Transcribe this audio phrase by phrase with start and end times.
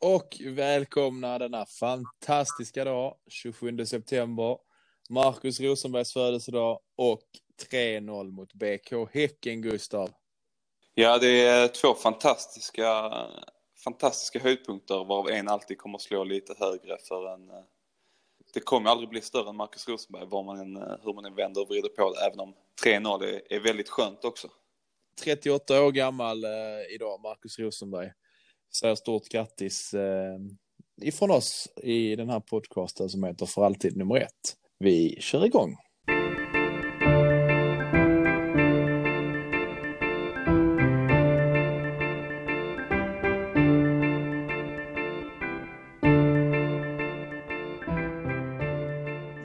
[0.00, 4.58] och välkomna denna fantastiska dag, 27 september.
[5.08, 7.22] Marcus Rosenbergs födelsedag och
[7.70, 10.10] 3-0 mot BK Häcken, Gustav.
[10.94, 13.12] Ja, det är två fantastiska,
[13.84, 17.50] fantastiska höjdpunkter varav en alltid kommer att slå lite högre för en...
[18.54, 21.62] Det kommer aldrig bli större än Marcus Rosenberg var man än, hur man än vänder
[21.62, 22.54] och vrider på det, även om
[22.84, 24.48] 3-0 är, är väldigt skönt också.
[25.24, 28.10] 38 år gammal eh, idag, Marcus Rosenberg
[28.72, 30.38] säger stort grattis eh,
[31.02, 34.56] ifrån oss i den här podcasten som heter För alltid nummer ett.
[34.78, 35.76] Vi kör igång.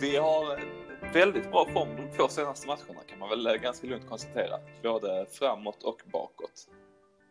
[0.02, 0.60] Vi har
[1.13, 4.60] väldigt bra form de två senaste matcherna kan man väl eh, ganska lugnt konstatera.
[4.84, 6.34] Både framåt och bak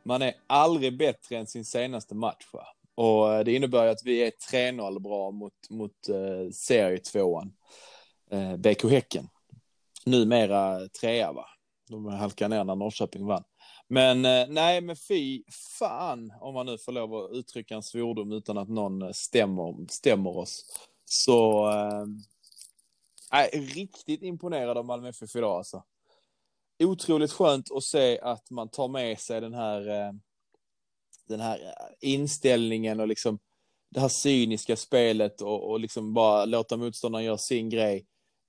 [0.04, 2.46] man är aldrig bättre än sin senaste match.
[2.52, 2.66] Va?
[2.95, 7.52] Och eh, det innebär ju att vi är 3-0 bra mot, mot eh, serietvåan,
[8.30, 9.29] eh, BK Häcken.
[10.06, 11.46] Numera trea va?
[11.88, 13.45] De halkade ner när Norrköping vann.
[13.88, 15.42] Men eh, nej, men fy
[15.79, 19.86] fan om man nu får lov att uttrycka en svordom utan att någon eh, stämmer,
[19.88, 20.79] stämmer oss.
[21.04, 21.70] Så
[23.30, 25.82] Jag nej, riktigt imponerad av Malmö FF idag alltså
[26.85, 30.13] otroligt skönt att se att man tar med sig den här, eh,
[31.29, 33.38] den här eh, inställningen och liksom
[33.91, 38.07] det här cyniska spelet och, och liksom bara låta motståndaren göra sin grej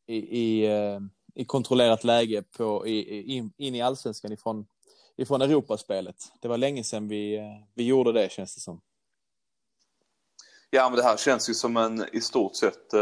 [0.07, 0.99] i, i, eh,
[1.35, 4.65] i kontrollerat läge på, i, in, in i allsvenskan ifrån,
[5.17, 6.15] ifrån Europaspelet.
[6.41, 7.39] Det var länge sedan vi,
[7.73, 8.81] vi gjorde det känns det som.
[10.69, 12.93] Ja men det här känns ju som en i stort sett,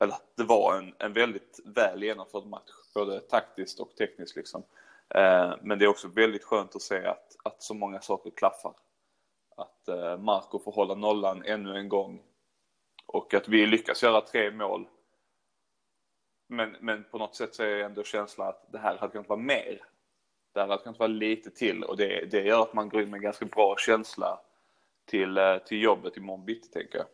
[0.00, 4.62] eller det var en, en väldigt väl genomförd match både taktiskt och tekniskt liksom.
[5.14, 8.74] Eh, men det är också väldigt skönt att se att, att så många saker klaffar.
[9.56, 12.22] Att eh, Marco får hålla nollan ännu en gång
[13.06, 14.88] och att vi lyckas göra tre mål.
[16.48, 19.40] Men, men på något sätt så är ändå känslan att det här hade kunnat vara
[19.40, 19.82] mer.
[20.52, 23.10] Det här hade kunnat vara lite till och det, det gör att man går in
[23.10, 24.40] med en ganska bra känsla
[25.04, 27.06] till, eh, till jobbet imorgon bitti tänker jag.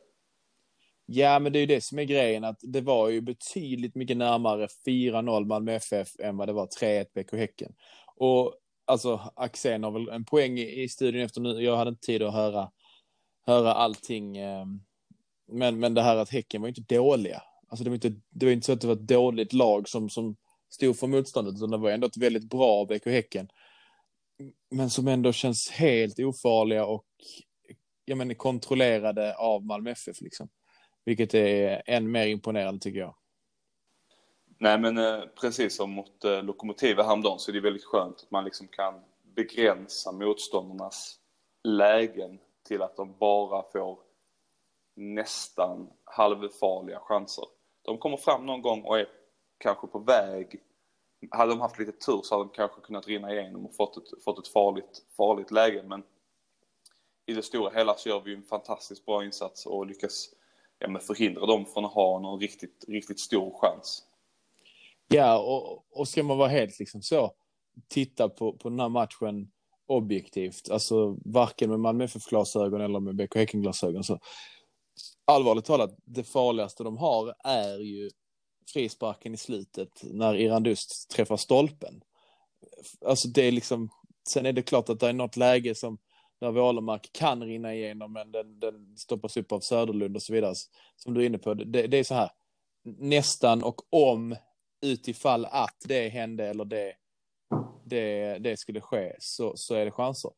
[1.06, 4.16] Ja, men det är ju det som är grejen, att det var ju betydligt mycket
[4.16, 7.74] närmare 4-0 Malmö FF än vad det var 3-1 BK Häcken.
[8.16, 8.54] Och
[8.84, 11.62] alltså, Axén har väl en poäng i, studion efter nu.
[11.62, 12.70] Jag hade inte tid att höra,
[13.46, 14.36] höra allting.
[14.36, 14.66] Eh,
[15.48, 17.42] men, men det här att Häcken var inte dåliga.
[17.68, 20.10] Alltså det var inte, det var inte så att det var ett dåligt lag som,
[20.10, 20.36] som
[20.70, 23.48] stod för motståndet, utan det var ändå ett väldigt bra BK Häcken.
[24.70, 27.06] Men som ändå känns helt ofarliga och
[28.04, 30.48] jag menar, kontrollerade av Malmö FF liksom.
[31.04, 33.14] Vilket är än mer imponerande tycker jag.
[34.58, 38.30] Nej men eh, precis som mot eh, Lokomotiva häromdagen så är det väldigt skönt att
[38.30, 41.18] man liksom kan begränsa motståndarnas
[41.64, 43.98] lägen till att de bara får
[44.94, 47.44] nästan halvfarliga chanser.
[47.82, 49.06] De kommer fram någon gång och är
[49.58, 50.60] kanske på väg.
[51.30, 54.24] Hade de haft lite tur så hade de kanske kunnat rinna igenom och fått ett,
[54.24, 55.82] fått ett farligt, farligt läge.
[55.86, 56.02] Men
[57.26, 60.30] i det stora hela så gör vi en fantastiskt bra insats och lyckas
[60.82, 64.02] ja, men förhindra dem från att ha någon riktigt, riktigt stor chans.
[65.08, 67.32] Ja, och, och ska man vara helt liksom så,
[67.88, 69.50] titta på, på den här matchen
[69.86, 74.18] objektivt, alltså varken med Malmö FF-glasögon eller med BK Häcken-glasögon, så
[75.24, 78.10] allvarligt talat, det farligaste de har är ju
[78.72, 82.02] frisparken i slutet när Irandust träffar stolpen.
[83.06, 83.90] Alltså det är liksom,
[84.28, 85.98] sen är det klart att det är något läge som
[86.42, 90.54] där Wålemark kan rinna igenom, men den, den stoppas upp av Söderlund och så vidare.
[90.96, 92.30] Som du är inne på, det, det är så här,
[92.84, 94.36] nästan och om
[94.82, 96.92] utifall att det hände eller det,
[97.84, 100.30] det, det skulle ske så, så är det chanser.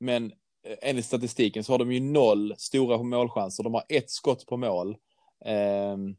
[0.00, 0.32] Men
[0.66, 3.64] eh, enligt statistiken så har de ju noll stora målchanser.
[3.64, 4.96] De har ett skott på mål.
[5.94, 6.16] Um,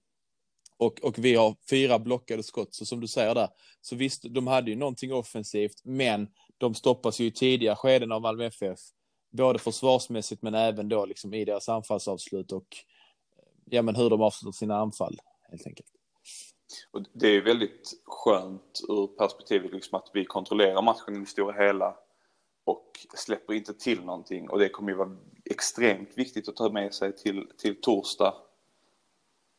[0.78, 2.74] och, och vi har fyra blockade skott.
[2.74, 3.50] Så som du säger där,
[3.82, 6.28] så visst, de hade ju någonting offensivt, men
[6.58, 8.80] de stoppas ju i tidiga skeden av Malmö FF
[9.34, 12.68] både försvarsmässigt men även då liksom i deras anfallsavslut och
[13.66, 15.20] ja, men hur de avslutar sina anfall
[15.50, 15.88] helt enkelt.
[16.92, 21.66] Och det är väldigt skönt ur perspektivet liksom att vi kontrollerar matchen i det stora
[21.66, 21.96] hela
[22.64, 26.94] och släpper inte till någonting och det kommer ju vara extremt viktigt att ta med
[26.94, 28.34] sig till, till torsdag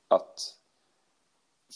[0.09, 0.41] att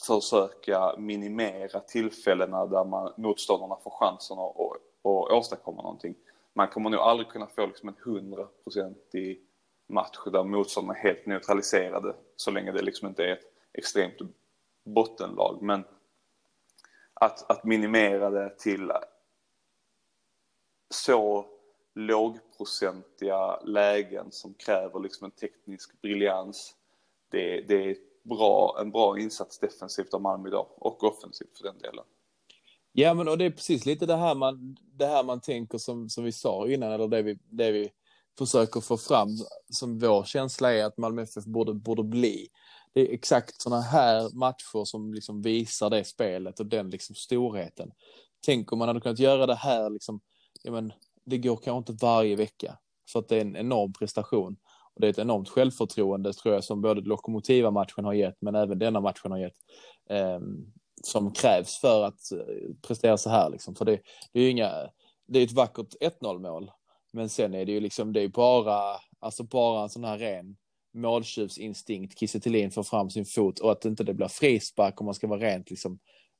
[0.07, 6.15] försöka minimera tillfällena där man, motståndarna får chansen att, att, att åstadkomma någonting
[6.53, 9.43] man kommer nog aldrig kunna få liksom en hundraprocentig
[9.87, 14.15] match där motståndarna är helt neutraliserade så länge det liksom inte är ett extremt
[14.85, 15.63] bottenlag.
[15.63, 15.85] Men
[17.15, 18.93] att, att minimera det till
[20.91, 21.47] så
[21.95, 26.75] lågprocentiga lägen som kräver liksom en teknisk briljans.
[27.29, 31.79] Det, det är bra, en bra insats defensivt av Malmö idag och offensivt för den
[31.79, 32.05] delen.
[32.93, 36.09] Ja, men och det är precis lite det här man, det här man tänker som,
[36.09, 37.91] som vi sa innan, eller det vi, det vi
[38.39, 39.29] försöker få fram
[39.73, 42.49] som vår känsla är att Malmö FF borde, borde bli.
[42.93, 47.91] Det är exakt sådana här matcher som liksom visar det spelet och den liksom storheten.
[48.47, 50.21] Tänk om man hade kunnat göra det här, liksom,
[50.63, 50.93] ja, men,
[51.25, 52.79] det går kanske inte varje vecka.
[53.13, 54.57] För att det är en enorm prestation.
[54.95, 58.55] Och det är ett enormt självförtroende tror jag som både lokomotiva matchen har gett men
[58.55, 59.57] även denna matchen har gett.
[60.11, 60.73] Ehm,
[61.03, 63.75] som krävs för att eh, prestera så här liksom.
[63.75, 64.01] För det,
[64.33, 64.91] det är ju inga,
[65.29, 66.71] det är ett vackert 1-0 mål.
[67.13, 70.57] Men sen är det ju liksom, det är bara, alltså bara en sån här ren
[70.95, 72.19] måltjuvsinstinkt.
[72.19, 75.27] Kiese Thelin får fram sin fot och att inte det blir frispark om man ska
[75.27, 75.99] vara rent liksom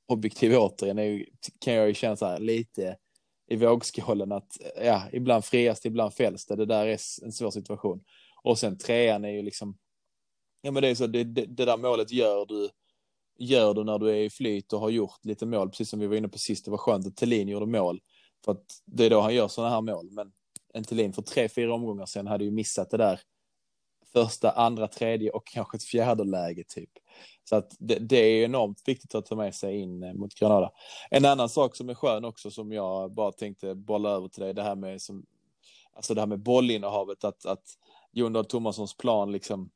[0.09, 1.27] objektiv återigen är ju,
[1.59, 2.97] kan jag ju känna så här lite
[3.51, 6.57] i vågskålen att ja, ibland frias det, ibland fälls det.
[6.57, 8.05] Det där är en svår situation.
[8.43, 9.79] Och sen trean är ju liksom,
[10.63, 12.69] ja men det är så, det, det, det där målet gör du,
[13.39, 16.07] gör du när du är i flyt och har gjort lite mål, precis som vi
[16.07, 16.65] var inne på sist.
[16.65, 18.01] Det var skönt att Thelin gjorde mål,
[18.45, 20.09] för att det är då han gör sådana här mål.
[20.11, 20.33] Men
[20.75, 23.21] en Thelin för tre, fyra omgångar sedan hade ju missat det där
[24.13, 26.91] första, andra, tredje och kanske ett fjärde läge typ.
[27.45, 30.71] Så att det, det, är enormt viktigt att ta med sig in eh, mot Granada.
[31.11, 34.55] En annan sak som är skön också som jag bara tänkte bolla över till dig,
[34.55, 35.25] det här med, som,
[35.95, 37.65] alltså det här med bollinnehavet, att, att
[38.13, 39.71] Jon Dahl Tomassons plan liksom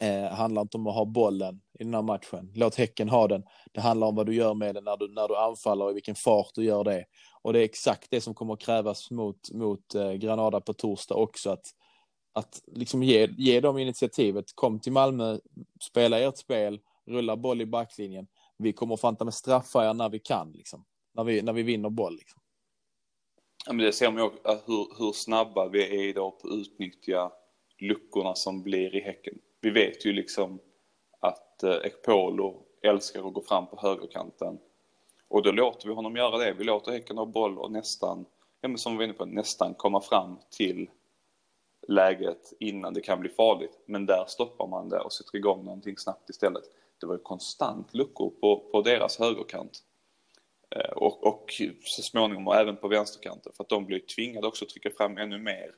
[0.00, 2.52] eh, handlar inte om att ha bollen i den här matchen.
[2.54, 3.44] Låt Häcken ha den.
[3.72, 5.94] Det handlar om vad du gör med den när du, när du anfaller och i
[5.94, 7.04] vilken fart du gör det.
[7.42, 11.14] Och det är exakt det som kommer att krävas mot, mot eh, Granada på torsdag
[11.14, 11.50] också.
[11.50, 11.66] Att,
[12.32, 14.44] att liksom ge, ge dem initiativet.
[14.54, 15.38] Kom till Malmö,
[15.82, 18.26] spela ert spel, rulla boll i backlinjen.
[18.58, 20.84] Vi kommer att fanta med straffar när vi kan, liksom.
[21.14, 22.16] när, vi, när vi vinner boll.
[22.16, 22.40] Liksom.
[23.66, 24.30] Ja, men det ser man ju
[24.66, 27.32] hur, hur snabba vi är idag på att utnyttja
[27.80, 29.38] luckorna som blir i Häcken.
[29.60, 30.60] Vi vet ju liksom
[31.20, 34.58] att eh, Ekpolo älskar att gå fram på högerkanten.
[35.28, 36.52] Och då låter vi honom göra det.
[36.52, 38.26] Vi låter Häcken ha boll och nästan,
[38.60, 40.90] ja, men som vi var inne på, nästan komma fram till
[41.88, 43.78] läget innan det kan bli farligt.
[43.86, 46.64] Men där stoppar man det och sätter igång någonting snabbt istället.
[47.00, 49.82] Det var ju konstant luckor på, på deras högerkant.
[50.70, 54.64] Eh, och, och så småningom och även på vänsterkanten för att de blir tvingade också
[54.64, 55.74] att trycka fram ännu mer.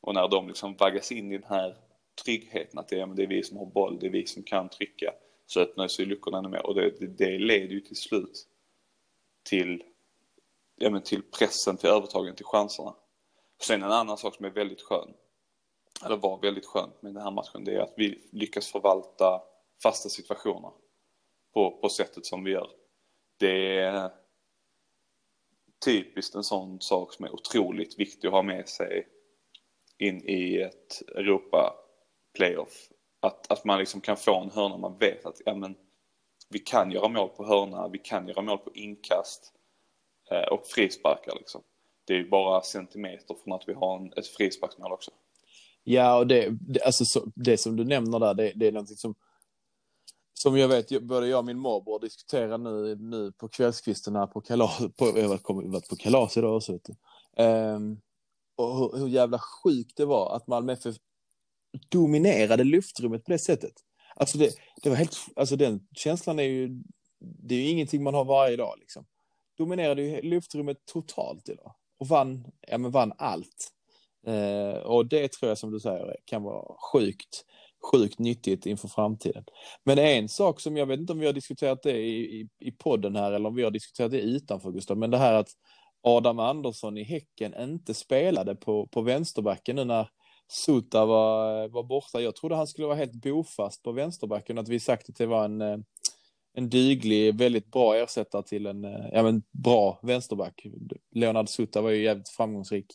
[0.00, 1.76] Och när de liksom vaggas in i den här
[2.24, 4.68] tryggheten att det är, det är vi som har boll, det är vi som kan
[4.68, 5.14] trycka
[5.46, 8.48] så öppnar sig luckorna ännu mer och det, det, det leder ju till slut
[9.42, 9.82] till,
[10.76, 12.94] ja, men till pressen, till övertagen, till chanserna.
[13.62, 15.14] Sen en annan sak som är väldigt skön,
[16.04, 19.42] eller var väldigt skönt med den här matchen, det är att vi lyckas förvalta
[19.82, 20.70] fasta situationer
[21.54, 22.70] på, på sättet som vi gör.
[23.36, 24.10] Det är
[25.84, 29.08] typiskt en sån sak som är otroligt viktig att ha med sig
[29.98, 31.83] in i ett Europa
[32.36, 32.88] playoff,
[33.20, 35.74] Att, att man liksom kan få en hörna, man vet att ja, men,
[36.48, 39.52] vi kan göra mål på hörna, vi kan göra mål på inkast
[40.30, 41.62] eh, och frisparkar liksom.
[42.04, 45.10] Det är ju bara centimeter från att vi har en, ett frisparksmål också.
[45.84, 48.96] Ja, och det, det, alltså, så, det som du nämner där, det, det är någonting
[48.96, 49.14] som
[50.44, 54.40] som jag vet, både jag och min morbror diskuterar nu, nu på kvällskvisten här på
[54.40, 56.72] kalas, på, jag har varit på kalas idag också.
[56.72, 56.94] Vet du.
[57.42, 58.00] Um,
[58.56, 60.96] och hur, hur jävla sjukt det var att Malmö FF
[61.88, 63.72] dominerade luftrummet på det sättet.
[64.16, 64.50] Alltså det,
[64.82, 66.82] det var helt, alltså den känslan är ju,
[67.20, 69.06] det är ju ingenting man har varje dag liksom.
[69.58, 73.70] Dominerade ju luftrummet totalt idag och vann, ja men vann allt.
[74.26, 77.44] Eh, och det tror jag som du säger kan vara sjukt,
[77.92, 79.44] sjukt nyttigt inför framtiden.
[79.84, 82.70] Men en sak som jag vet inte om vi har diskuterat det i, i, i
[82.70, 85.48] podden här eller om vi har diskuterat det utanför Gustav, men det här att
[86.02, 90.08] Adam Andersson i Häcken inte spelade på, på vänsterbacken nu när
[90.48, 92.20] Suta var, var borta.
[92.20, 95.44] Jag trodde han skulle vara helt bofast på vänsterbacken, att vi sagt att det var
[95.44, 95.78] en, eh,
[96.54, 100.66] en dyglig, väldigt bra ersättare till en eh, ja, men bra vänsterback.
[101.10, 102.86] Leonard Suta var ju jävligt framgångsrik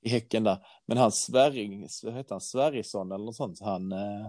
[0.00, 0.66] i Häcken där.
[0.86, 4.26] Men han Sverring, vad heter han, Sverrisson eller något sånt, han, eh,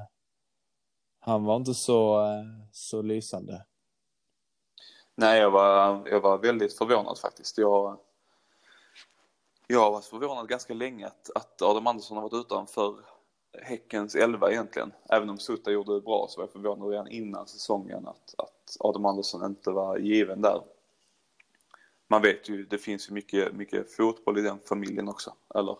[1.20, 2.28] han var inte så,
[2.72, 3.66] så lysande.
[5.16, 7.58] Nej, jag var, jag var väldigt förvånad faktiskt.
[7.58, 8.00] Jag,
[9.72, 12.96] jag har varit förvånad ganska länge att, att Adam Andersson har varit utanför
[13.62, 14.94] Häckens elva egentligen.
[15.10, 18.78] Även om Sutta gjorde det bra så var jag förvånad redan innan säsongen att, att
[18.80, 20.62] Adam Andersson inte var given där.
[22.08, 25.34] Man vet ju, det finns ju mycket, mycket fotboll i den familjen också.
[25.56, 25.78] Eller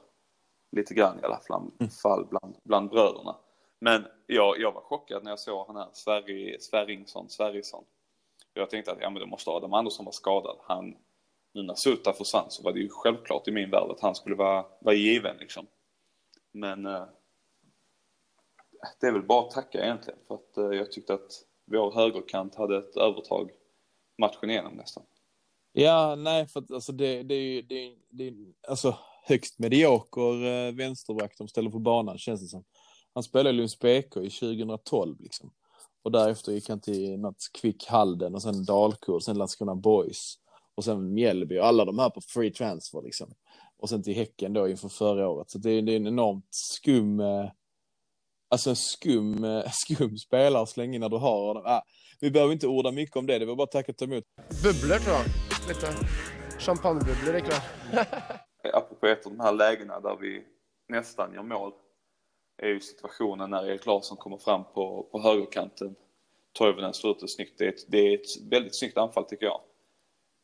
[0.72, 1.90] lite grann i alla fall, mm.
[1.90, 3.36] fall bland, bland bröderna.
[3.80, 7.84] Men jag, jag var chockad när jag såg han här, Sverri, Sverringsson, Sverrisson.
[8.54, 10.58] Jag tänkte att ja, men då måste Adam Andersson vara skadad.
[10.64, 10.96] Han,
[11.54, 14.36] nu när Suta försvann så var det ju självklart i min värld att han skulle
[14.36, 15.68] vara, vara given liksom.
[16.52, 17.06] Men eh,
[19.00, 22.56] det är väl bara att tacka egentligen för att eh, jag tyckte att vår högerkant
[22.56, 23.52] hade ett övertag
[24.18, 25.04] matchen igenom nästan.
[25.74, 28.34] Ja, nej, för att alltså det, det är ju det, det,
[28.68, 32.64] alltså högst medioker eh, vänsterback de ställer på banan känns det som.
[33.14, 35.52] Han spelade i Lunds BK i 2012 liksom.
[36.04, 40.38] Och därefter gick han till något Kvick Halden och sen Dalkurd, sen Landskrona Boys
[40.76, 43.34] och sen Mjällby och alla de här på free transfer liksom.
[43.78, 45.50] Och sen till Häcken då inför förra året.
[45.50, 47.52] Så det, det är en enormt skum, eh,
[48.50, 51.64] alltså en skum, eh, skum spelare att slänga in när du har honom.
[51.66, 51.82] Ah,
[52.20, 54.24] vi behöver inte orda mycket om det, det var bara tacka och ta emot.
[54.64, 55.26] Bubblor tror jag.
[55.68, 55.88] Lite
[56.60, 57.64] champagnebubblor är klart.
[58.74, 60.44] Apropå ett av de här lägena där vi
[60.90, 61.72] nästan gör mål
[62.58, 65.96] är ju situationen när Erik Larsson kommer fram på, på högerkanten.
[66.54, 67.58] Toivonen slår ut det snyggt.
[67.58, 69.62] Det är, ett, det är ett väldigt snyggt anfall tycker jag.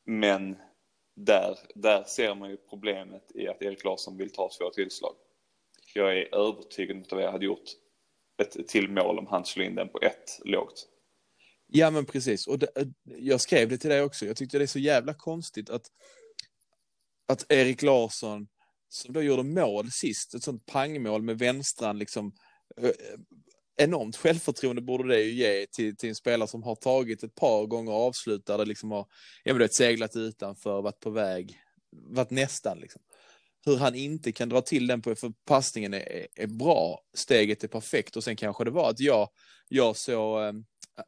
[0.08, 0.56] Men
[1.16, 5.16] där, där ser man ju problemet i att Erik Larsson vill ta två tillslag.
[5.94, 7.70] Jag är övertygad om att jag hade gjort
[8.42, 10.88] ett till mål om han slog in den på ett lågt.
[11.68, 12.68] Ja men precis, och det,
[13.04, 14.26] jag skrev det till dig också.
[14.26, 15.86] Jag tyckte det är så jävla konstigt att,
[17.28, 18.48] att Erik Larsson,
[18.90, 22.32] som då gjorde mål sist, ett sånt pangmål med vänstran, liksom
[22.82, 22.90] eh,
[23.78, 27.66] enormt självförtroende borde det ju ge till, till en spelare som har tagit ett par
[27.66, 29.06] gånger avslut där det liksom har
[29.44, 31.60] jag vet, seglat utanför, varit på väg,
[31.92, 33.02] varit nästan liksom.
[33.66, 37.68] Hur han inte kan dra till den på, för passningen är, är bra, steget är
[37.68, 39.30] perfekt och sen kanske det var att jag,
[39.68, 40.54] jag såg eh,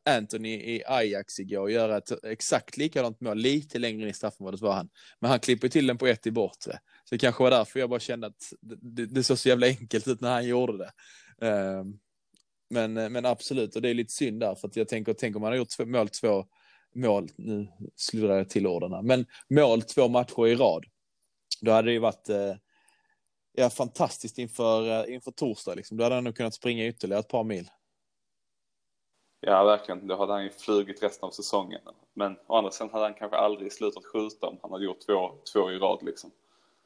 [0.06, 4.74] Anthony i Ajax igår göra ett exakt likadant mål, lite längre in i straffområdet var
[4.74, 4.90] han.
[5.20, 6.80] Men han klipper till den på ett i bortre.
[7.04, 10.08] Så det kanske var därför jag bara kände att det, det såg så jävla enkelt
[10.08, 10.92] ut när han gjorde det.
[11.48, 12.00] Um,
[12.70, 15.36] men, eh, men absolut, och det är lite synd där, för att jag tänker, tänk
[15.36, 16.46] om man har gjort två, mål två
[16.96, 20.86] mål, nu sluddrar jag till orden men mål två matcher i rad.
[21.62, 22.56] Då hade det ju varit eh,
[23.54, 25.76] ja, fantastiskt inför, eh, inför torsdag.
[25.76, 25.98] Liksom.
[25.98, 27.70] Då hade han nog kunnat springa ytterligare ett par mil.
[29.42, 30.08] Ja, verkligen.
[30.08, 31.82] Då hade han ju flugit resten av säsongen.
[32.14, 35.32] Men å andra sidan hade han kanske aldrig slutat skjuta om han hade gjort två,
[35.54, 36.32] två i rad liksom.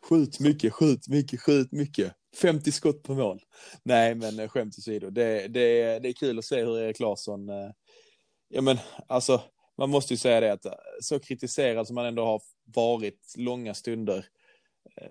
[0.04, 2.14] Skjut mycket, skjut mycket, skjut mycket.
[2.42, 3.40] 50 skott på mål.
[3.84, 5.10] Nej, men eh, skämt åsido.
[5.10, 7.50] Det, det, det är kul att se hur Erik Larsson...
[7.50, 7.70] Eh,
[8.48, 9.42] ja, men alltså,
[9.78, 12.42] man måste ju säga det att eh, så kritiserad som man ändå har
[12.76, 14.26] varit långa stunder,
[14.98, 15.08] eh,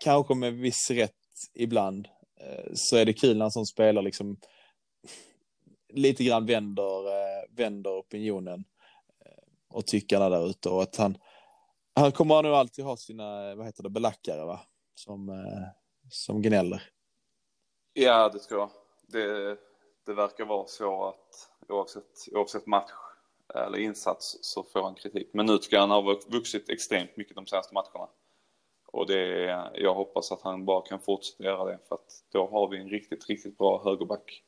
[0.00, 1.12] kanske med viss rätt
[1.54, 2.08] ibland,
[2.74, 4.36] så är det kul när en sån spelar liksom
[5.92, 8.64] lite grann vänder, vänder opinionen
[9.70, 11.18] och tyckarna där ute och att han,
[11.94, 14.60] han kommer nog alltid ha sina, eh, vad heter det, belackare va?
[14.94, 15.68] Som, eh,
[16.10, 16.82] som gnäller.
[17.92, 18.70] Ja, det tror jag.
[19.08, 19.58] Det,
[20.06, 22.92] det verkar vara så att oavsett, oavsett match
[23.54, 25.30] eller insats så får han kritik.
[25.32, 28.08] Men nu tycker jag han har vuxit extremt mycket de senaste matcherna.
[28.86, 29.26] Och det,
[29.74, 32.88] jag hoppas att han bara kan fortsätta göra det för att då har vi en
[32.88, 34.42] riktigt, riktigt bra högerback.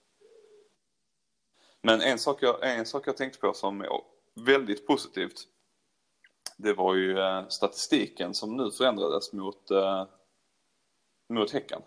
[1.83, 3.88] Men en sak jag, en sak jag tänkte på som är
[4.35, 5.49] väldigt positivt.
[6.56, 10.06] Det var ju eh, statistiken som nu förändrades mot eh,
[11.28, 11.82] mot Häcken.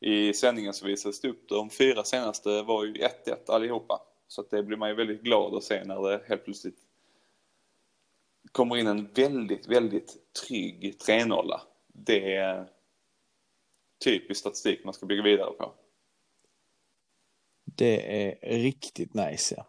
[0.00, 3.08] I sändningen så visades det upp de fyra senaste var ju 1-1
[3.48, 4.02] allihopa.
[4.28, 6.78] Så att det blir man ju väldigt glad att se när det helt plötsligt
[8.52, 11.60] kommer in en väldigt, väldigt trygg 3-0.
[11.86, 12.68] Det är
[14.04, 15.72] typisk statistik man ska bygga vidare på.
[17.64, 19.66] Det är riktigt nice ja.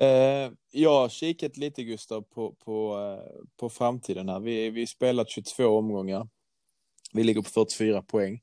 [0.00, 4.40] Eh, jag har kikat lite Gustav på, på, eh, på framtiden här.
[4.40, 6.28] Vi, vi spelat 22 omgångar.
[7.12, 8.40] Vi ligger på 44 poäng.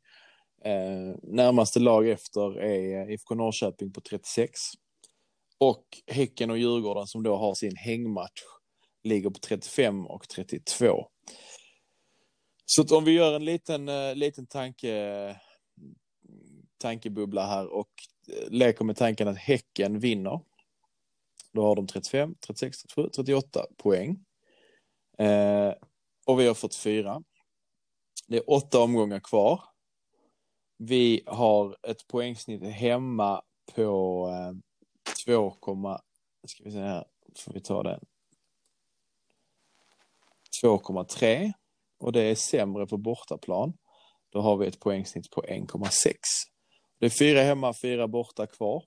[0.65, 4.59] Eh, närmaste lag efter är eh, IFK Norrköping på 36.
[5.57, 8.41] Och Häcken och Djurgården som då har sin hängmatch
[9.03, 11.07] ligger på 35 och 32.
[12.65, 15.35] Så om vi gör en liten, eh, liten tanke,
[16.77, 17.89] tankebubbla här och
[18.47, 20.39] leker med tanken att Häcken vinner.
[21.55, 24.25] Då har de 35, 36, 37, 38 poäng.
[25.17, 25.73] Eh,
[26.25, 27.23] och vi har 44.
[28.27, 29.63] Det är åtta omgångar kvar.
[30.77, 33.41] Vi har ett poängsnitt hemma
[33.75, 34.53] på eh,
[35.25, 35.55] 2,
[36.47, 37.05] ska vi se här,
[37.37, 37.99] får vi ta den.
[40.63, 41.53] 2,3
[41.99, 43.73] och det är sämre på bortaplan.
[44.29, 46.13] Då har vi ett poängsnitt på 1,6.
[46.99, 48.83] Det är fyra hemma, fyra borta kvar.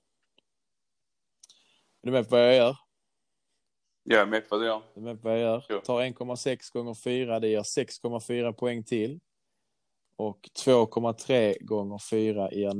[2.01, 2.77] Är du med på vad jag gör?
[4.03, 4.83] Jag är med på vad du gör.
[4.95, 5.65] Du är med på vad jag gör?
[5.69, 5.81] Jo.
[5.81, 9.19] Tar 1,6 gånger 4, det ger 6,4 poäng till.
[10.15, 12.71] Och 2,3 gånger 4 ger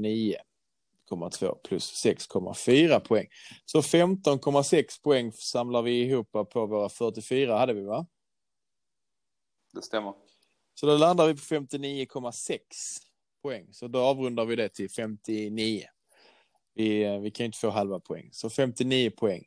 [1.10, 3.28] 9,2 plus 6,4 poäng.
[3.66, 8.06] Så 15,6 poäng samlar vi ihop på våra 44 hade vi va?
[9.74, 10.14] det stämmer.
[10.74, 12.60] Så då landar vi på 59,6
[13.42, 13.74] poäng.
[13.74, 15.84] Så då avrundar vi det till 59.
[16.74, 18.30] Vi, eh, vi kan ju inte få halva poäng.
[18.32, 19.46] Så 59 poäng.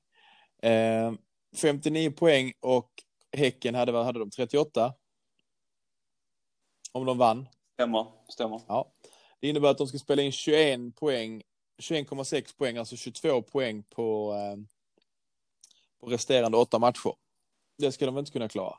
[0.63, 1.13] Eh,
[1.57, 2.91] 59 poäng och
[3.37, 4.31] Häcken hade, vad hade de?
[4.31, 4.95] 38?
[6.93, 7.49] Om de vann.
[7.75, 8.61] Stämmer, stämmer.
[8.69, 8.93] Ja.
[9.41, 11.43] Det innebär att de ska spela in 21 poäng,
[11.83, 14.57] 21,6 poäng, alltså 22 poäng på, eh,
[16.01, 17.15] på resterande åtta matcher.
[17.79, 18.79] Det ska de inte kunna klara.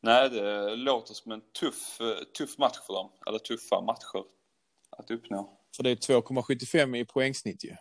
[0.00, 1.98] Nej, det låter som en tuff,
[2.38, 3.12] tuff match för dem.
[3.26, 4.24] Eller tuffa matcher
[4.90, 5.58] att uppnå.
[5.76, 7.76] För det är 2,75 i poängsnitt ju.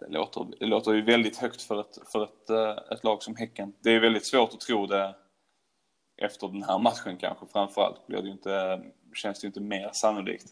[0.00, 3.36] Det låter, det låter ju väldigt högt för ett, för ett, eh, ett lag som
[3.36, 3.72] Häcken.
[3.82, 5.14] Det är väldigt svårt att tro det
[6.22, 8.06] efter den här matchen kanske framförallt.
[8.06, 8.82] Blir det inte,
[9.14, 10.46] känns det ju inte mer sannolikt.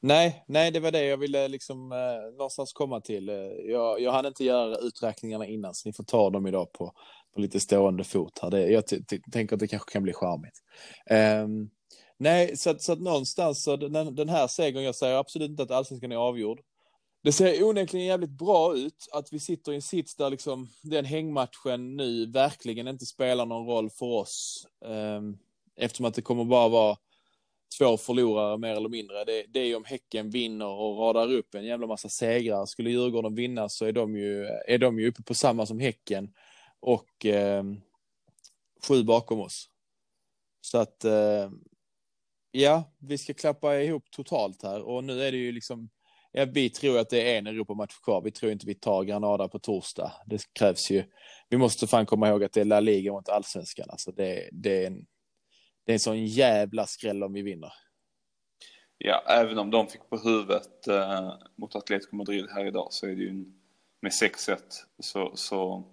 [0.00, 3.28] Nej, nej, det var det jag ville liksom eh, någonstans komma till.
[3.28, 3.34] Eh,
[3.70, 6.92] jag, jag hann inte göra uträkningarna innan, så ni får ta dem idag på,
[7.34, 8.38] på lite stående fot.
[8.42, 8.50] Här.
[8.50, 8.84] Det, jag
[9.32, 10.62] tänker att det kanske kan bli charmigt.
[11.44, 11.70] Um,
[12.22, 15.62] nej, så att, så att någonstans, så den, den här segern, jag säger absolut inte
[15.62, 16.60] att allsvenskan är avgjord.
[17.22, 21.04] Det ser onekligen jävligt bra ut att vi sitter i en sits där liksom den
[21.04, 24.66] hängmatchen nu verkligen inte spelar någon roll för oss.
[24.84, 25.38] Um,
[25.76, 26.96] eftersom att det kommer bara vara
[27.78, 29.24] två förlorare mer eller mindre.
[29.24, 32.66] Det, det är om Häcken vinner och radar upp en jävla massa segrar.
[32.66, 36.34] Skulle Djurgården vinna så är de ju, är de ju uppe på samma som Häcken
[36.80, 37.64] och eh,
[38.88, 39.68] sju bakom oss.
[40.60, 41.50] Så att eh,
[42.52, 45.90] ja, vi ska klappa ihop totalt här och nu är det ju liksom
[46.34, 48.22] Ja, vi tror att det är en Europamatch kvar.
[48.22, 50.12] Vi tror inte vi tar Granada på torsdag.
[50.26, 51.04] Det krävs ju.
[51.48, 53.86] Vi måste fan komma ihåg att det är La Liga mot allsvenskan.
[53.90, 55.06] Alltså det, det är en,
[55.86, 57.72] det är en sån jävla skräll om vi vinner.
[58.98, 63.10] Ja, även om de fick på huvudet eh, mot Atletico Madrid här idag så är
[63.10, 63.54] det ju en,
[64.00, 64.56] med 6-1
[64.98, 65.84] så, så,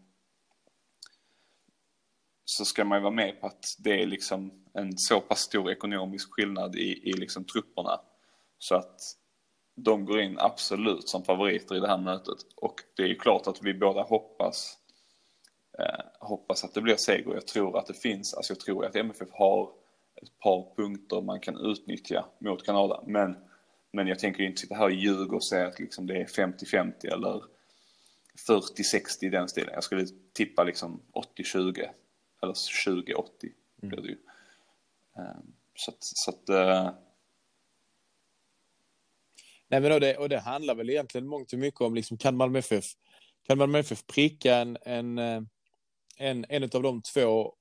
[2.49, 5.71] så ska man ju vara med på att det är liksom en så pass stor
[5.71, 8.01] ekonomisk skillnad i, i liksom trupperna.
[8.59, 9.01] Så att
[9.75, 12.37] de går in absolut som favoriter i det här mötet.
[12.55, 14.77] Och det är ju klart att vi båda hoppas
[15.79, 17.33] eh, hoppas att det blir seger.
[17.33, 19.69] Jag tror att det finns, alltså jag tror att MFF har
[20.21, 23.03] ett par punkter man kan utnyttja mot Kanada.
[23.07, 23.37] Men,
[23.91, 27.13] men jag tänker inte sitta här och ljuga och säga att liksom det är 50-50
[27.13, 27.43] eller
[28.47, 29.73] 40-60 i den stilen.
[29.73, 31.01] Jag skulle tippa liksom
[31.37, 31.89] 80-20
[32.43, 33.23] eller 20-80
[33.75, 34.17] blir det ju.
[35.17, 35.53] Mm.
[35.75, 36.91] Så att, så att uh...
[39.67, 42.37] Nej, men och det, och det handlar väl egentligen mångt och mycket om liksom, kan
[42.37, 42.85] Malmö FF,
[43.47, 45.41] kan Malmö FF pricka en, en, eh,
[46.17, 47.55] en, en av de två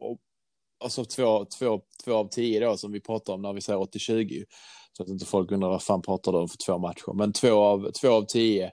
[0.81, 4.45] alltså två, två, två av tio då som vi pratar om när vi säger 80-20.
[4.93, 7.15] Så att inte folk undrar vad fan pratar de för två matcher.
[7.15, 8.65] Men två av, två av tio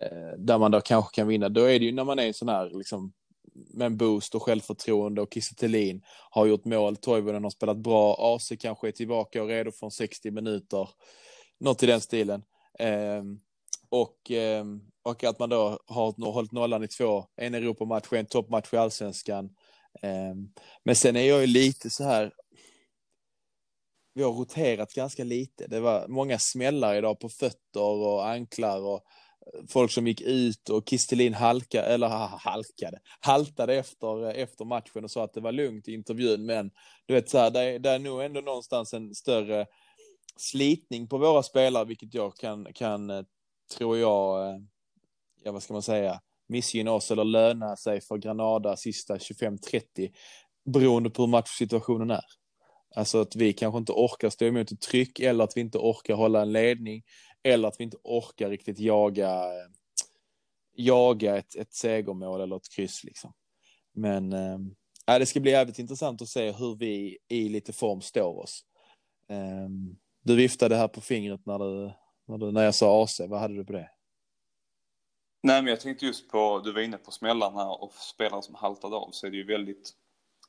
[0.00, 1.48] eh, där man då kanske kan vinna.
[1.48, 3.12] Då är det ju när man är en sån här liksom
[3.54, 6.96] med en boost och självförtroende och Kiese har gjort mål.
[6.96, 8.16] Toivonen har spelat bra.
[8.36, 10.88] AC kanske är tillbaka och redo från 60 minuter.
[11.60, 12.42] Något i den stilen.
[12.78, 13.22] Eh,
[13.88, 14.64] och, eh,
[15.02, 19.50] och att man då har hållit nollan i två, en Europamatch, en toppmatch i allsvenskan
[20.00, 20.34] Eh,
[20.84, 22.32] men sen är jag ju lite så här.
[24.14, 25.66] Vi har roterat ganska lite.
[25.66, 29.02] Det var många smällar idag på fötter och anklar och
[29.68, 35.10] folk som gick ut och Kistelin halka, eller halkade, haltade efter, eh, efter matchen och
[35.10, 36.46] sa att det var lugnt i intervjun.
[36.46, 36.70] Men
[37.06, 39.66] du vet, så här, det, är, det är nog ändå någonstans en större
[40.36, 43.22] slitning på våra spelare, vilket jag kan, kan eh,
[43.76, 44.60] tror jag, eh,
[45.42, 50.12] ja vad ska man säga, missgynna oss eller löna sig för Granada sista 25-30
[50.64, 52.24] beroende på hur matchsituationen är.
[52.94, 56.14] Alltså att vi kanske inte orkar stå emot ett tryck eller att vi inte orkar
[56.14, 57.02] hålla en ledning
[57.42, 59.44] eller att vi inte orkar riktigt jaga,
[60.76, 63.32] jaga ett, ett segermål eller ett kryss liksom.
[63.94, 68.38] Men äh, det ska bli jävligt intressant att se hur vi i lite form står
[68.38, 68.64] oss.
[69.28, 71.92] Ähm, du viftade här på fingret när, du,
[72.28, 73.90] när, du, när jag sa AC, vad hade du på det?
[75.42, 78.96] Nej, men jag tänkte just på, du var inne på smällarna och spelare som haltade
[78.96, 79.92] av, så är det ju väldigt,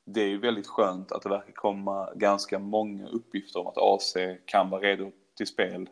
[0.04, 4.16] det är ju väldigt skönt att det verkar komma ganska många uppgifter om att AC
[4.44, 5.88] kan vara redo till spel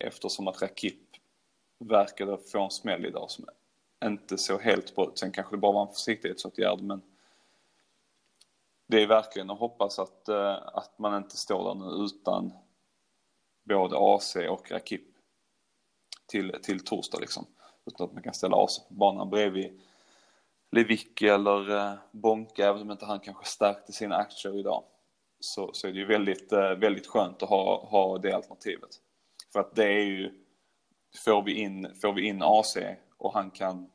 [0.00, 1.00] eftersom att Rakip
[1.78, 3.46] verkade få en smäll idag som
[4.04, 5.18] inte såg helt bra ut.
[5.18, 7.02] Sen kanske det bara var en försiktighetsåtgärd, men
[8.86, 12.52] det är verkligen att hoppas att, eh, att man inte står där nu utan
[13.64, 15.02] både AC och Rakip
[16.26, 17.46] till, till torsdag liksom.
[17.86, 19.80] Utan att man kan ställa AC på banan bredvid
[20.70, 24.84] Lewicki eller eh, Bonka, även om inte han kanske stärkte sina aktier idag.
[25.40, 29.00] Så, så är det ju väldigt, eh, väldigt skönt att ha, ha det alternativet.
[29.54, 30.32] För att det är ju,
[31.24, 32.76] får vi in, får vi in AC
[33.16, 33.90] och han kan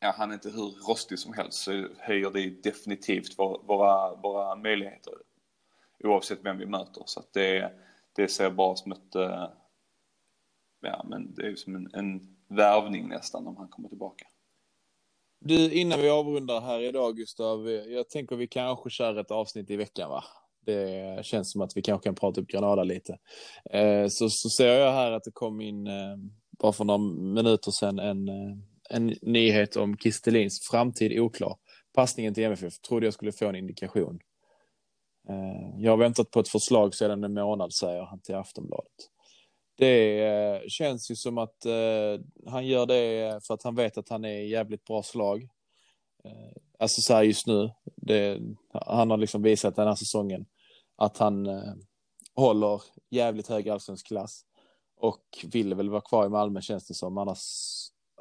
[0.00, 5.14] ja, han är inte hur rostig som helst så höjer det definitivt våra, våra möjligheter.
[6.04, 7.02] Oavsett vem vi möter.
[7.06, 7.72] Så att det,
[8.12, 9.48] det ser bara som ett, eh,
[10.80, 14.26] ja men det är ju som en, en värvning nästan om han kommer tillbaka.
[15.38, 19.76] Du, innan vi avrundar här idag Gustav, jag tänker vi kanske kör ett avsnitt i
[19.76, 20.24] veckan va?
[20.66, 23.18] Det känns som att vi kanske kan prata upp Granada lite.
[23.70, 26.16] Eh, så, så ser jag här att det kom in, eh,
[26.58, 26.98] bara för några
[27.34, 28.56] minuter sedan, en, eh,
[28.90, 31.56] en nyhet om Kistelins framtid oklar.
[31.94, 34.20] Passningen till MFF trodde jag skulle få en indikation.
[35.28, 39.10] Eh, jag har väntat på ett förslag sedan en månad, säger han till Aftonbladet.
[39.80, 44.08] Det eh, känns ju som att eh, han gör det för att han vet att
[44.08, 45.48] han är i jävligt bra slag.
[46.24, 47.70] Eh, Alltså så här just nu.
[47.96, 48.40] Det,
[48.72, 50.46] han har liksom visat den här säsongen
[50.96, 51.74] att han eh,
[52.34, 54.44] håller jävligt hög allsvensk klass.
[54.96, 57.18] Och vill väl vara kvar i Malmö känns det som.
[57.18, 57.38] Annars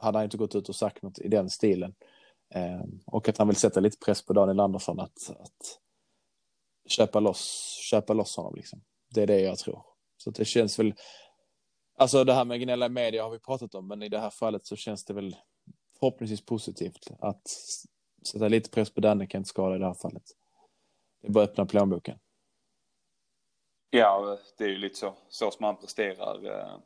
[0.02, 1.96] hade han inte gått ut och sagt något i den stilen.
[2.56, 5.80] Eh, och att han vill sätta lite press på Daniel Andersson att, att
[6.88, 8.82] köpa loss, köpa loss honom liksom.
[9.16, 9.86] Det är det jag tror.
[10.18, 10.94] Så det känns väl,
[11.98, 14.30] alltså det här med gnälla i media har vi pratat om, men i det här
[14.30, 15.36] fallet så känns det väl
[16.00, 17.44] förhoppningsvis positivt att
[18.24, 20.24] sätta lite press på Danne kan inte skada i det här fallet.
[21.22, 22.20] Det är bara att öppna plånboken.
[23.90, 26.46] Ja, det är ju lite så, så som han presterar.
[26.46, 26.78] Eh,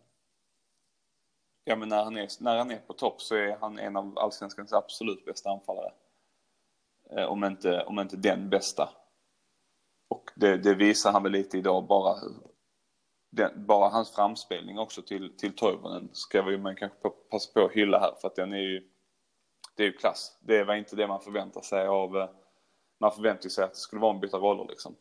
[1.63, 4.19] ja, men när han är, när han är på topp så är han en av
[4.19, 5.91] allsvenskans absolut bästa anfallare.
[7.09, 8.89] Eh, om inte, om inte den bästa.
[10.07, 12.15] Och det, det, visar han väl lite idag bara.
[13.29, 17.71] Den, bara hans framspelning också till, till Toivonen ska vi man kanske passa på att
[17.71, 18.89] hylla här för att den är ju,
[19.75, 20.37] det är ju klass.
[20.41, 22.29] Det var inte det man förväntar sig av, eh,
[22.97, 24.95] man förväntar sig att det skulle vara en byta roller liksom.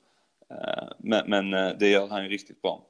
[0.51, 2.87] Eh, men, men eh, det gör han ju riktigt bra.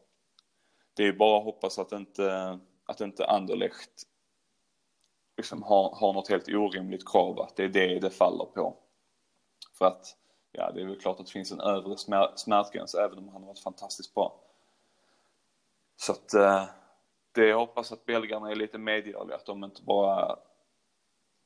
[0.94, 4.02] Det är ju bara att hoppas att inte, att inte Anderlecht
[5.36, 8.76] liksom har, har något helt orimligt krav, att det är det det faller på.
[9.78, 10.16] För att
[10.52, 11.96] ja, det är väl klart att det finns en övre
[12.36, 14.40] smärtgräns även om han har varit fantastiskt bra.
[15.96, 16.28] Så att
[17.32, 20.38] det jag hoppas att belgarna är lite medgörliga, att de inte bara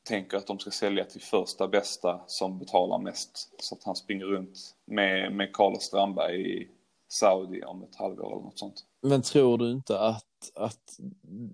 [0.06, 3.50] tänker att de ska sälja till första bästa som betalar mest.
[3.58, 6.68] Så att han springer runt med, med Carlos Strandberg i
[7.08, 8.84] Saudi om ett halvår eller något sånt.
[9.00, 10.96] Men tror du inte att, att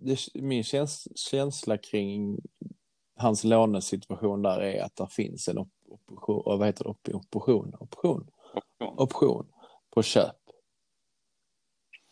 [0.01, 2.41] det, min käns, känsla kring
[3.17, 8.31] hans lånesituation där är att det finns en option, vad heter det, option, option, option,
[8.79, 9.47] option
[9.91, 10.37] på köp.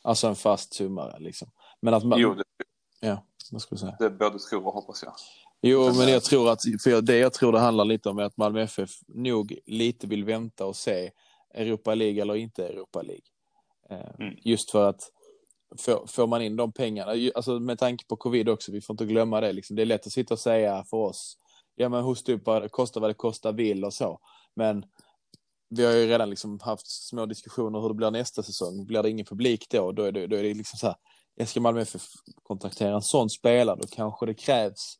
[0.02, 1.50] Alltså en fast summa liksom.
[1.80, 2.20] Men att man...
[2.20, 2.44] Jo, det,
[3.00, 3.96] ja, vad ska jag säga?
[3.98, 5.12] Det både tror och hoppas jag.
[5.62, 8.36] Jo, men, jag tror att, för det jag tror det handlar lite om är att
[8.36, 11.10] Malmö FF nog lite vill vänta och se
[11.54, 13.26] Europa League eller inte Europa League.
[13.90, 14.36] Eh, mm.
[14.42, 15.10] Just för att
[15.78, 19.04] får, får man in de pengarna, alltså med tanke på covid också, vi får inte
[19.04, 19.76] glömma det, liksom.
[19.76, 21.36] det är lätt att sitta och säga för oss
[21.80, 24.20] ja men det kostar vad det kostar vill och så.
[24.54, 24.84] Men
[25.68, 28.86] vi har ju redan liksom haft små diskussioner hur det blir nästa säsong.
[28.86, 31.60] Blir det ingen publik då, då är det, då är det liksom så här, ska
[31.60, 32.02] Malmö FF
[32.42, 34.98] kontraktera en sån spelare, då kanske det krävs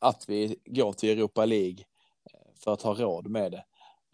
[0.00, 1.84] att vi går till Europa League
[2.32, 3.64] eh, för att ha råd med det.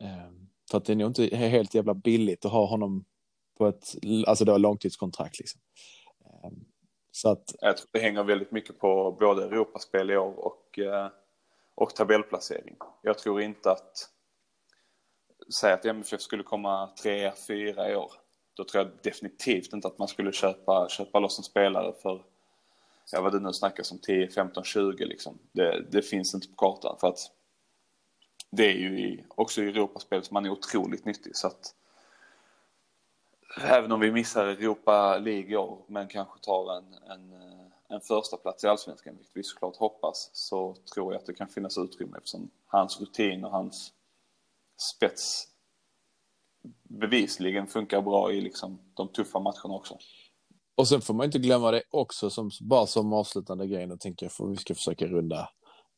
[0.01, 0.31] Eh,
[0.71, 3.05] för att det är nog inte helt jävla billigt att ha honom
[3.59, 3.95] på ett
[4.27, 5.39] alltså då, långtidskontrakt.
[5.39, 5.61] Liksom.
[6.25, 6.51] Eh,
[7.11, 7.55] så att...
[7.61, 10.79] Jag tror det hänger väldigt mycket på både Europaspel i år och
[11.77, 12.77] och tabellplacering.
[13.03, 14.09] Jag tror inte att,
[15.61, 18.13] säg att MFF skulle komma trea, fyra i år.
[18.55, 22.25] Då tror jag definitivt inte att man skulle köpa, köpa loss en spelare för,
[23.13, 25.39] ja vad det nu snackas om, 10, 15, 20 liksom.
[25.53, 27.19] Det, det finns inte på kartan för att
[28.51, 31.75] det är ju i, också i Europaspel som man är otroligt nyttig så att
[33.63, 37.33] även om vi missar Europa League i år men kanske tar en, en
[37.89, 41.49] en första plats i Allsvenskan, vilket vi såklart hoppas, så tror jag att det kan
[41.49, 43.93] finnas utrymme eftersom hans rutin och hans
[44.95, 45.49] spets
[46.83, 49.99] bevisligen funkar bra i liksom de tuffa matcherna också.
[50.77, 54.27] Och sen får man inte glömma det också, som, bara som avslutande grej, nu tänker
[54.27, 55.49] jag för vi ska försöka runda,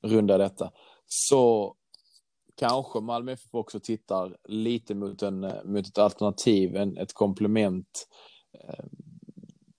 [0.03, 0.71] runda detta.
[1.07, 1.75] Så
[2.57, 8.09] kanske Malmö FF också tittar lite mot, en, mot ett alternativ, en, ett komplement
[8.59, 8.85] eh,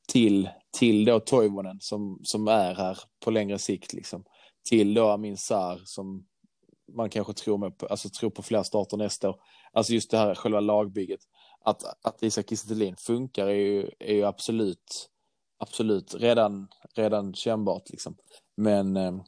[0.08, 4.24] till, till då Toivonen som, som är här på längre sikt liksom.
[4.70, 6.26] Till då Amin Sar som
[6.96, 9.36] man kanske tror, med alltså tror på fler starter nästa år.
[9.74, 11.20] Alltså just det här själva lagbygget.
[11.64, 15.10] Att, att Isak Kiese funkar är ju, är ju absolut,
[15.58, 18.18] absolut redan, redan kännbart liksom.
[18.58, 19.22] Men, eh,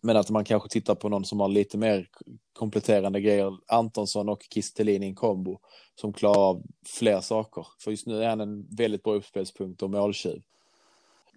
[0.00, 2.08] men att man kanske tittar på någon som har lite mer
[2.52, 3.58] kompletterande grejer.
[3.66, 5.60] Antonsson och Kiese i en kombo
[5.94, 7.66] som klarar av fler saker.
[7.78, 10.42] För just nu är han en väldigt bra uppspelspunkt och måltjuv.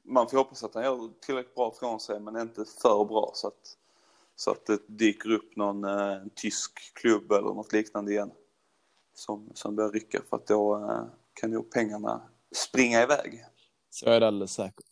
[0.03, 3.47] Man får hoppas att han gör tillräckligt bra från sig men inte för bra så
[3.47, 3.77] att
[4.35, 8.31] Så att det dyker upp någon eh, tysk klubb eller något liknande igen
[9.21, 11.03] som, som börjar rycka för att då eh,
[11.33, 12.21] kan nog pengarna
[12.55, 13.45] springa iväg.
[13.89, 14.89] Så är det alldeles säkert.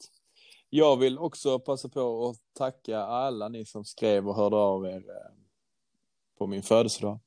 [0.70, 4.98] Jag vill också passa på att tacka alla ni som skrev och hörde av er
[5.10, 5.32] eh,
[6.38, 7.20] på min födelsedag.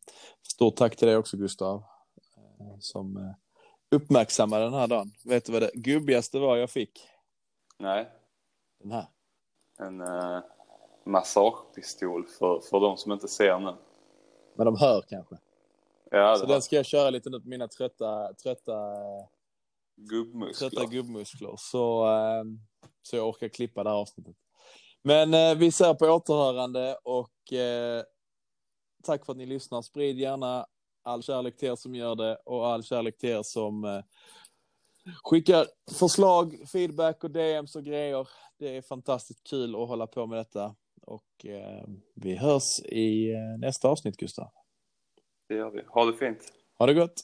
[0.53, 1.77] Stort tack till dig också Gustav
[2.37, 3.35] eh, som
[3.91, 5.13] uppmärksammade den här dagen.
[5.25, 7.09] Vet du vad det gubbigaste var jag fick?
[7.79, 8.09] Nej,
[8.81, 9.07] Den här.
[9.79, 10.41] en eh,
[11.05, 13.75] massagepistol för, för de som inte ser nu.
[14.57, 15.39] Men de hör kanske.
[16.13, 18.73] Ja, Så den ska jag köra lite nu på mina trötta, trötta,
[19.97, 20.71] gubbmuskler.
[20.71, 21.55] trötta gubbmuskler.
[21.59, 22.45] Så, eh,
[23.03, 24.37] så jag orkar klippa det här avsnittet.
[25.03, 28.03] Men eh, vi ser på återhörande och eh,
[29.03, 29.83] tack för att ni lyssnar.
[29.83, 30.67] Sprid gärna
[31.03, 34.01] all kärlek till er som gör det och all kärlek till er som eh,
[35.25, 35.67] skickar
[35.99, 38.29] förslag, feedback och DMs och grejer.
[38.59, 40.75] Det är fantastiskt kul att hålla på med detta.
[41.03, 44.51] Och eh, vi hörs i eh, nästa avsnitt, Gustav.
[45.53, 45.83] Det gör vi.
[45.89, 46.53] Ha det fint.
[46.79, 47.15] Ha det gott!